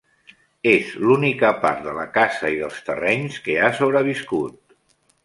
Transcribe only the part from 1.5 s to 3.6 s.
part de la casa i dels terrenys que